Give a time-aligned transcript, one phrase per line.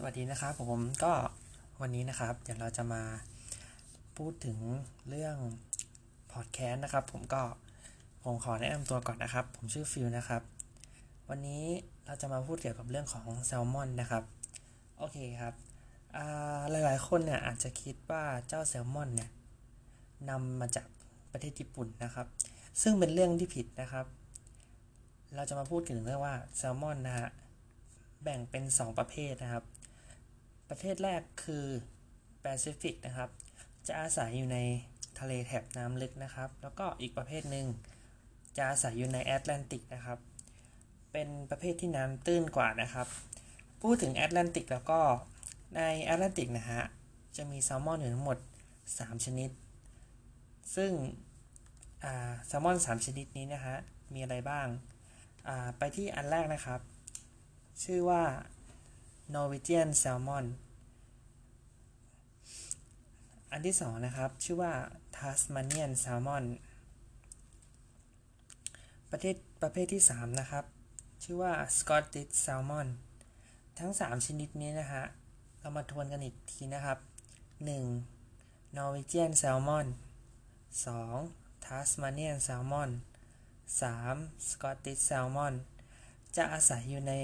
[0.00, 1.12] สวัสดีนะครับผมก็
[1.80, 3.02] วันนี้นะครับ เดี๋ยวเราจะมา
[4.16, 4.58] พูดถึง
[5.08, 5.36] เรื่อง
[6.32, 7.42] พอดแคสต์นะครับ ผมก็
[8.24, 10.42] ผมขอแนะนำตัวก่อนนะครับ ผมชื่อฟิลนะครับ
[11.28, 11.64] วันนี้
[12.06, 14.24] เราจะมาพูดเกี่ยวกับเรื่องของแซลมอนนะครับ
[14.98, 15.54] โอเคครับ
[16.70, 19.30] หลายๆ คนเนี่ยอาจจะคิดว่าเจ้าแซลมอนเนี่ย
[20.30, 20.86] นำมาจาก
[21.32, 22.26] ประเทศญี่ปุ่นนะครับ
[22.82, 24.06] ซึ่งเป็นเรื่องที่ผิดนะครับ
[25.34, 27.28] เราจะมาพูดถึงเรื่องว่าแซลมอนนะฮะ
[28.22, 29.64] แบ่งเป็น 2 ประเภทนะครับ
[30.68, 31.66] ประเภทแรกคือ
[32.40, 33.30] แปซิฟิกนะครับ
[33.86, 34.58] จะอาศัยอยู่ใน
[35.20, 37.66] ทะเลแถบน้ำลึกนะครับ แล้วก็อีกประเภทหนึ่ง
[38.56, 40.18] จะอาศัยอยู่ในแอตแลนติกนะครับ
[41.12, 43.06] เป็นประเภทที่น้ำตื้นกว่านะครับ
[43.82, 45.00] พูดถึงแอตแลนติกแล้วก็
[45.76, 46.82] ในแอตแลนติกนะฮะ
[47.36, 48.38] จะมีแซลมอนอยู่ทั้งหมด
[48.82, 49.50] 3 ชนิด
[50.76, 50.92] ซึ่ง
[52.46, 53.76] แซลมอน 3 ชนิดนี้นะฮะ
[54.14, 54.66] มีอะไรบ้าง
[55.78, 56.80] ไปที่อันแรกนะครับ
[57.82, 58.22] ชื่อว่า
[59.34, 60.46] Norwegian Salmon
[63.50, 64.72] อันที่สองนะครับ ชื่อว่า
[65.16, 66.44] Tasmanian Salmon
[69.10, 70.64] ประเทศประเภทที่ 3 นะครับ
[71.22, 72.88] ชื่อว่า Scottish Salmon
[73.78, 75.04] ทั้ง 3 ชนิดนี้นะฮะ
[75.60, 76.98] เรามาทวนกันอีกทีนะครับ
[77.86, 78.76] 1.
[78.76, 79.86] Norwegian Salmon
[80.84, 81.64] 2.
[81.64, 82.90] Tasmanian Salmon
[83.80, 84.48] 3.
[84.48, 85.54] Scottish Salmon
[86.36, 87.14] จะอาศัยอยู่ใน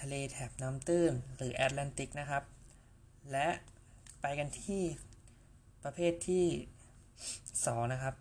[0.00, 2.42] ทะเลแถบน้ำตื้นหรือแอตแลนติกนะครับ
[3.32, 3.48] และ
[4.20, 4.82] ไปกันที่
[5.84, 6.46] ประเภทที่
[7.22, 8.14] 2นะครับ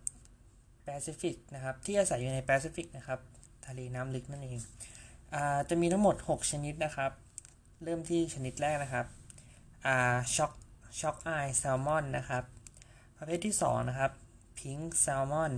[0.86, 3.20] แปซิฟิกนะครับ ที่อาศัยอยู่ในแปซิฟิกนะครับ
[3.68, 4.60] ทะเลน้ำลึกนั่นเอง
[5.70, 7.12] จะมีทั้งหมด 6 ชนิดนะครับ
[7.84, 9.06] เริ่มที่ชนิดแรกนะครับ
[10.36, 10.52] ช็อก
[11.00, 12.44] ช็อกไอแซลมอนนะครับ
[13.18, 14.12] ประเภทที่ 2 นะครับ
[14.60, 15.52] พิงค์แซลมอน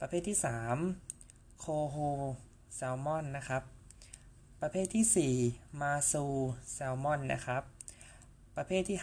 [0.00, 0.38] ประเภทที่
[0.98, 1.96] 3 โคโฮ
[2.74, 3.62] แซลมอนนะครับ
[4.68, 6.24] ประเภทที่ 4 มาซู
[6.72, 7.62] แซลมอนนะครับ
[8.56, 8.98] ประเภทที่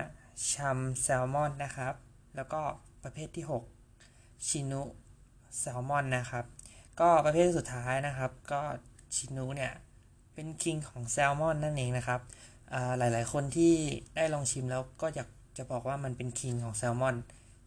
[0.00, 1.94] 5ชัมแซลมอนนะครับ
[2.36, 2.60] แล้วก็
[3.02, 3.44] ประเภทที่
[3.92, 4.82] 6 ชินุ
[5.58, 6.44] แซลมอนนะครับ
[7.00, 8.60] ก็ประเภทสุดท้ายนะครับ ก็
[9.14, 9.72] ชินุเนี่ย
[10.34, 12.20] เป็นคิงของแซลมอนนั่นเองนะครับ
[12.98, 13.74] หลาย ๆ คนที่
[14.16, 15.28] ได้ลองชิมแล้วก็อยาก
[15.58, 17.16] จะบอกว่ามันเป็นคิงของแซลมอน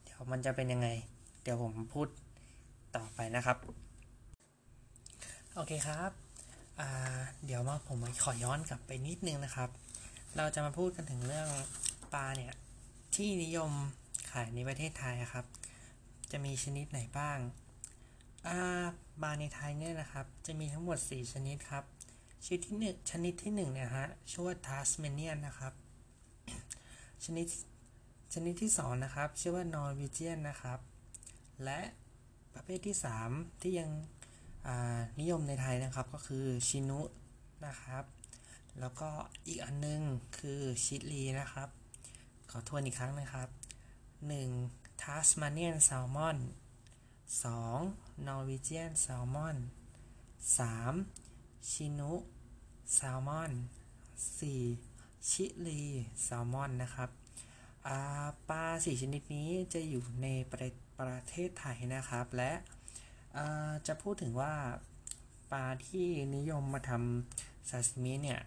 [0.04, 0.88] เดี๋ยวมันจะเป็นยังไง
[1.42, 2.08] เดี๋ยวผมพูด
[2.96, 3.58] ต่อไปนะครับ
[5.56, 6.21] โอเคครับ
[7.46, 9.70] เดี๋ยวมาผมขอย้อนกลับไปนิดนึงนะครับ
[10.38, 11.50] เราจะมาพูดกันถึงเรื่อง
[12.14, 12.54] ปลาเนี่ย
[13.16, 13.72] ที่นิยม
[14.32, 15.46] ขายในประเทศไทยครับ
[16.32, 17.38] จะมีชนิดไหนบ้าง
[19.22, 21.84] ปลาในไทยเนี่ยนะครับ จะมีทั้งหมด 4 ชนิดครับ
[22.46, 25.74] ชนิดที่หนึ่งชนิดที่1เนี่ยฮะชื่อว่า Tasmanian นะครับ
[27.26, 27.48] ชนิด
[28.34, 30.80] ชนิดที่ 2 นะครับ ชื่อว่า Norwegian นะครับ
[31.64, 31.80] และ
[32.54, 32.96] ประเภทที่
[33.30, 33.90] 3 ที่ยัง
[35.20, 37.02] นิยมในไทยนะครับก็คือชินุ
[37.66, 38.06] นะครับ
[38.80, 39.10] แล้วก็
[39.48, 40.02] อีกอันนึง
[40.38, 41.70] คือชิลีนะครับ
[42.50, 43.50] ขอทวนอีกครั้งนะครับ
[44.26, 45.02] 1.
[45.02, 46.38] Tasmanian Salmon
[47.44, 48.28] 2.
[48.28, 49.58] Norwegian Salmon
[50.58, 51.70] 3.
[51.70, 52.14] ชินุ
[52.94, 53.52] แซลมอน
[54.60, 55.30] 4.
[55.30, 55.82] ชิลี
[56.24, 57.10] แซลมอนนะครับ
[58.50, 62.52] ปลาสี่ชนิดนี้จะอยู่ในประประเทศไทยนะครับและ
[63.88, 64.54] จะพูดถึงว่า
[65.52, 68.42] ปลาที่นิยมมาทำซาซิมิเนี่ย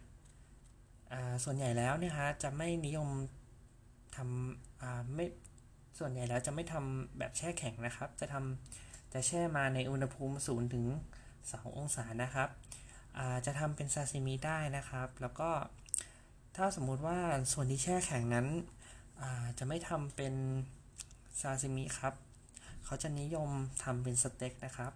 [1.44, 3.08] ส่วนใหญ่แล้วเนี่ยฮะจะไม่นิยม
[4.16, 5.26] ทำไม่
[5.98, 10.86] ส่วนใหญ่แล้วจะไม่ทำแบบแช่แข็งนะครับ จะทำจะแช่มาในอุณหภูมิศูนย์ถึง
[11.32, 12.48] 2องศานะครับ
[13.46, 15.50] จะทำเป็นซาซิมิได้นะครับ แล้วก็
[16.56, 17.18] ถ้าสมมุติว่า
[17.52, 18.46] ส่วนที่แช่แข็งนั้น
[19.58, 20.34] จะไม่ทำเป็น
[21.40, 22.14] ซาซิมิครับ
[22.84, 23.50] เขาจะนิยม
[23.82, 24.92] ทำเป็นสเต็กนะครับ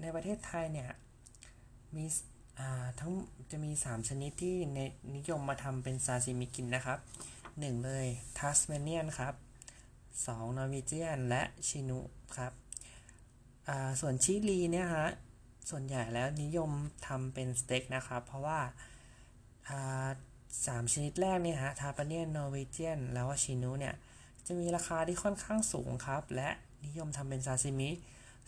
[0.00, 0.90] ในประเทศไทยเนี่ย
[1.96, 2.04] มี
[3.00, 3.12] ทั้ง
[3.50, 4.80] จะมี 3 ชนิดที่ใน
[5.16, 6.98] นิยมมาทำเป็นซาซิมิกินนะครับ
[7.46, 8.06] 1 เลย
[8.38, 9.34] Tasmanian ครับ
[9.94, 12.00] 2 Norwegian และชินุ
[12.36, 12.52] ครับ
[14.00, 15.08] ส่วนชิลีเนี่ยฮะ
[15.70, 16.70] ส่วนใหญ่แล้วนิยม
[17.06, 18.60] ทำเป็นสเต็กนะครับ เพราะว่า
[20.66, 23.94] สามชนิดแรกเนี่ยฮะ Tasmanian Norwegian แล้วว่าชินุเนี่ย
[24.46, 26.50] จะมีราคาที่ค่อนข้างสูงครับ และ
[26.86, 27.90] นิยมทำเป็นซาซิมิ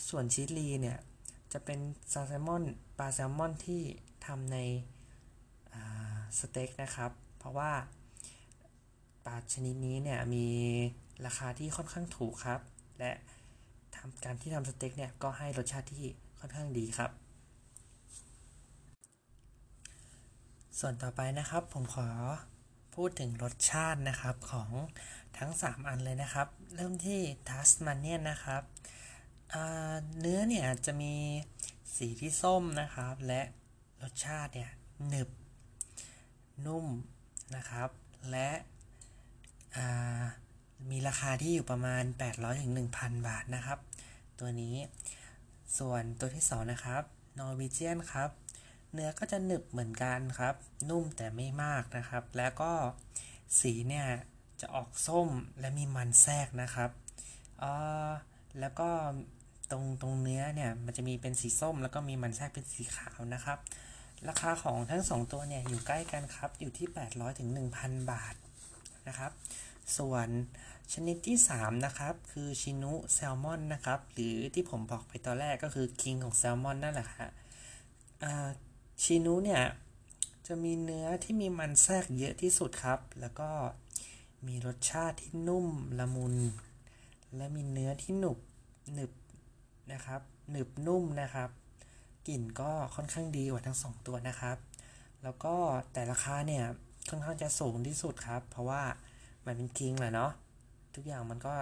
[0.08, 0.98] ส่วนชิลีเนี่ย
[1.52, 1.78] จะเป็น
[2.12, 2.64] ซาแซลมอน
[2.98, 3.82] ปลาแซลมอนที่
[4.26, 4.58] ทำใน
[6.38, 7.72] สเต็กนะครับ เพราะว่า
[9.26, 10.46] ปลาชนิดนี้เนี่ยมี
[11.26, 12.60] ราคาที่ค่อนข้างถูกครับ
[12.98, 13.12] และ
[13.96, 16.04] ทำการที่ทำสเต็กเนี่ยก็ให้รสชาติที่
[16.38, 17.10] ค่อนข้างดีครับ
[20.78, 22.06] ส่วนต่อไปนะครับผมขอ
[22.94, 24.70] พูดถึงรสชาตินะครับของ
[25.38, 28.62] ทั้ง 3 อันเลยนะครับ เริ่มที่ทัสมันเนียนนะครับ
[30.20, 31.14] เนื้อเนี่ยจะมี
[31.96, 33.40] สีที่ส้มนะครับ และ
[34.02, 34.70] รสชาติเนี่ย
[35.08, 35.28] หนึบ
[36.66, 36.86] นุ่ม
[37.56, 37.88] นะครับ
[38.30, 38.50] และ
[40.90, 42.02] มีราคาที่อยู่ประมาณ
[42.32, 43.78] 800ถึง1,000 บาทนะครับ
[44.38, 44.76] ตัวนี้
[45.78, 47.02] ส่วนตัวที่ 2 นะครับ
[47.38, 48.30] นอร์วีเจียนครับ
[48.94, 50.54] เนื้อก็จะหนึบเหมือนกันครับ
[50.90, 52.72] นุ่มแต่ไม่มากนะครับ แล้วก็
[53.60, 54.06] สีเนี่ย
[54.60, 55.28] จะออกส้ม
[55.60, 56.90] และมีมันแทรกนะครับ
[57.62, 58.10] อ่า
[58.60, 58.88] แล้วก็
[59.70, 63.58] ตรงตรงเนื้อเนี่ยมันจะมีเป็นสีส้ม แล้วก็มีมันแทรกเป็นสีขาวนะครับ
[64.28, 67.50] ราคาของทั้ง 2 ตัวเนี่ยอยู่ใกล้กันครับ อยู่ที่ 800ถึง
[67.80, 68.34] 1,000 บาท
[69.08, 69.32] นะครับ
[69.96, 70.28] ส่วน
[70.92, 77.30] ชนิดที่ 3 นะครับ คือชินุแซลมอนนะครับ หรือที่ผมบอกไปตอนแรกก็คือคิงของแซลมอนนั่นแหละฮะ
[78.24, 78.48] อ่า
[79.02, 79.62] ชินุเนี่ย
[80.46, 83.50] จะมีเนื้อที่มีมันแทรกเยอะที่สุดครับ แล้วก็
[84.46, 85.66] มีรสชาติที่นุ่ม
[85.98, 86.34] ละมุน
[87.36, 88.38] และมีเนื้อที่หนุบ
[88.92, 89.12] หนึบ
[89.92, 90.20] นะครับ
[90.50, 91.50] หนึบนุ่มนะครับ
[92.28, 94.56] กลิ่นก็ค่อนข้างดีกว่าทั้งสองตัวนะครับ
[95.22, 95.54] แล้วก็
[95.92, 96.64] แต่ราคาเนี่ย
[97.08, 98.82] ค่อนข้างจะสูงที่สุดครับ เพราะว่า
[99.46, 100.32] มันเป็นคิงแหละเนาะ
[100.94, 101.54] ทุกอย่างมันก็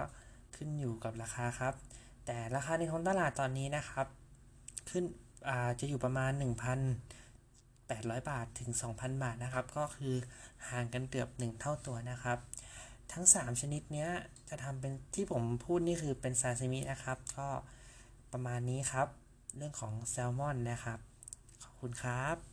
[0.55, 1.73] ขึ้นอยู่กับราคาครับ
[2.25, 4.07] แต่ราคาในท้องตลาดตอนนี้นะครับ
[4.89, 5.03] ขึ้น
[5.49, 6.31] อ่าจะอยู่ประมาณ
[7.87, 10.15] 800 บาทถึง 2,000 บาทนะครับ ก็คือ
[10.69, 12.37] ห่างกันเกือบ 1 เท่าตัวนะครับ
[13.11, 14.09] ทั้ง 3 ชนิดเนี้ย
[14.49, 17.49] จะทำเป็นที่ผมพูดนี่คือเป็นซาซิมินะครับ ก็
[18.33, 19.07] ประมาณนี้ครับ
[19.57, 20.99] เรื่องของแซลมอนนะครับ
[21.63, 22.52] ขอบคุณครับ